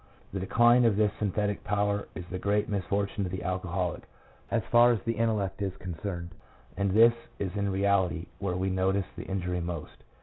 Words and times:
The 0.33 0.39
decline 0.39 0.83
of 0.85 0.95
this 0.97 1.11
synthetic 1.19 1.63
power 1.63 2.07
is 2.15 2.25
the 2.25 2.39
great 2.39 2.67
misfortune 2.67 3.23
of 3.23 3.31
the 3.31 3.43
alco 3.45 3.69
holic 3.71 4.01
as 4.49 4.63
far 4.71 4.91
as 4.91 4.99
the 5.03 5.13
intellect 5.13 5.61
is 5.61 5.77
concerned, 5.77 6.31
and 6.75 6.89
this 6.89 7.13
is 7.37 7.55
in 7.55 7.71
reality 7.71 8.25
where 8.39 8.55
we 8.57 8.71
notice 8.71 9.05
the 9.15 9.25
injury 9.25 9.61
most. 9.61 10.03